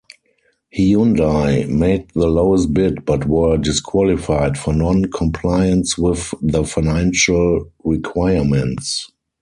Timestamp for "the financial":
6.41-7.71